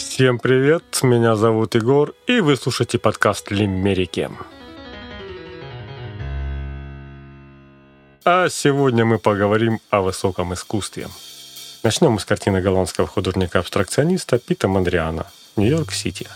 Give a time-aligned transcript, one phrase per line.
[0.00, 4.30] Всем привет, меня зовут Егор, и вы слушаете подкаст «Лимерики».
[8.24, 11.08] А сегодня мы поговорим о высоком искусстве.
[11.82, 15.26] Начнем мы с картины голландского художника-абстракциониста Пита Мандриана
[15.56, 16.26] «Нью-Йорк-Сити».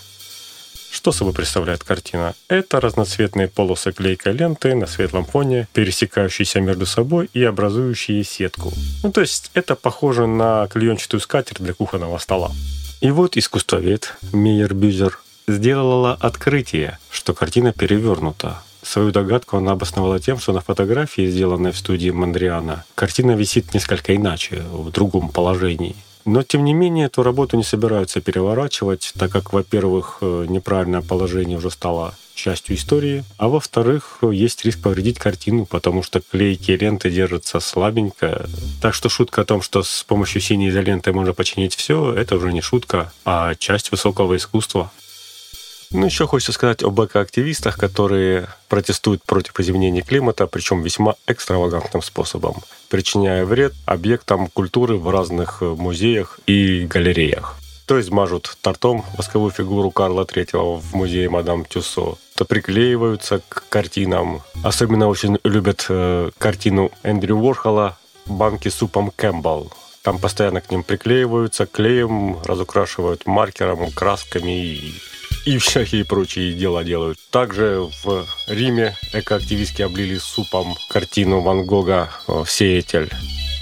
[0.90, 2.34] Что собой представляет картина?
[2.48, 8.72] Это разноцветные полосы клейкой ленты на светлом фоне, пересекающиеся между собой и образующие сетку.
[9.02, 12.52] Ну, то есть это похоже на клеенчатую скатерть для кухонного стола.
[13.05, 18.62] И вот искусствовед Мейер Бюзер сделала открытие, что картина перевернута.
[18.80, 24.16] Свою догадку она обосновала тем, что на фотографии, сделанной в студии Мандриана, картина висит несколько
[24.16, 25.97] иначе, в другом положении.
[26.25, 31.59] Но, тем не менее, эту работу не собираются переворачивать, так как, во-первых, э, неправильное положение
[31.59, 37.61] уже стало частью истории, а во-вторых, есть риск повредить картину, потому что клейкие ленты держатся
[37.61, 38.48] слабенько.
[38.83, 42.52] Так что шутка о том, что с помощью синей изоленты можно починить все, это уже
[42.52, 44.91] не шутка, а часть высокого искусства.
[45.91, 52.56] Ну, еще хочется сказать об экоактивистах, которые протестуют против изменения климата, причем весьма экстравагантным способом,
[52.89, 57.56] причиняя вред объектам культуры в разных музеях и галереях.
[57.86, 64.42] То есть мажут тортом восковую фигуру Карла III в музее Мадам Тюссо, приклеиваются к картинам.
[64.64, 67.96] Особенно очень любят э, картину Эндрю Уорхола
[68.27, 69.70] «Банки с супом Кэмпбелл».
[70.02, 74.94] Там постоянно к ним приклеиваются, клеем, разукрашивают маркером, красками и
[75.44, 77.18] и всякие прочие дела делают.
[77.30, 82.10] Также в Риме экоактивистки облили супом картину Ван Гога
[82.46, 83.10] «Сеятель».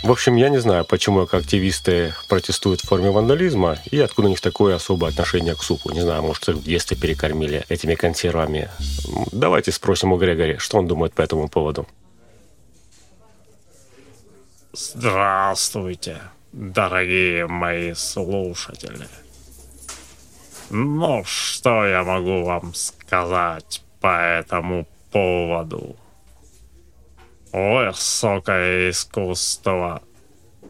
[0.02, 4.40] В общем, я не знаю, почему активисты протестуют в форме вандализма и откуда у них
[4.40, 5.92] такое особое отношение к супу.
[5.92, 8.68] Не знаю, может, их в детстве перекормили этими консервами.
[9.30, 11.86] Давайте спросим у Грегори, что он думает по этому поводу.
[14.72, 16.20] Здравствуйте,
[16.52, 19.06] дорогие мои слушатели.
[20.70, 25.94] Ну, что я могу вам сказать по этому поводу?
[27.52, 30.02] Высокое искусство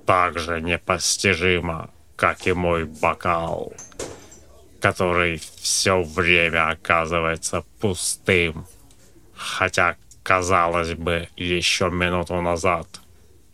[0.05, 3.73] так же непостижимо, как и мой бокал,
[4.81, 8.67] который все время оказывается пустым,
[9.35, 12.89] хотя, казалось бы, еще минуту назад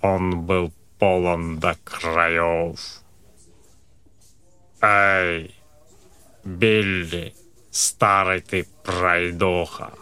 [0.01, 2.81] он был полон до краев.
[4.81, 5.55] Эй,
[6.45, 7.35] Билли,
[7.71, 9.93] старый ты пройдоха.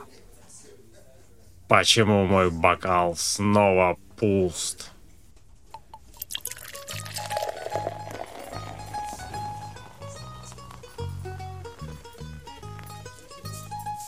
[1.68, 4.92] Почему мой бокал снова пуст?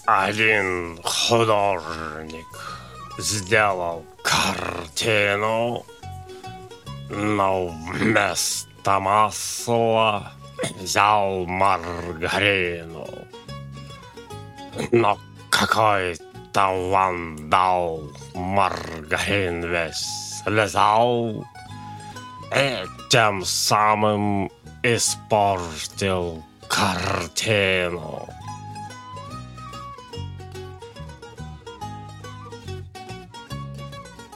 [0.07, 2.47] Один художник
[3.19, 5.85] сделал картину,
[7.11, 10.33] но вместо масла
[10.81, 13.09] взял маргарину.
[14.93, 15.19] Но
[16.59, 18.03] какой-то вандал
[18.35, 21.47] маргарин весь слезал
[22.55, 24.51] и тем самым
[24.83, 28.29] испортил картину.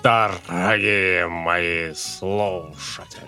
[0.03, 3.22] Дорогие мои слушатели,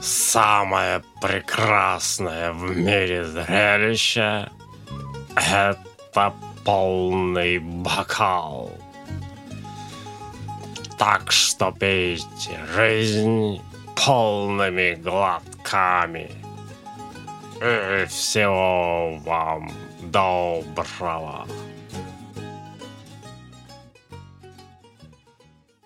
[0.00, 4.50] самое прекрасное в мире зрелище—
[5.36, 6.34] это
[6.68, 8.70] полный бокал.
[10.98, 13.62] Так что пейте жизнь
[13.96, 16.30] полными глотками.
[17.62, 19.70] И всего вам
[20.02, 21.46] доброго.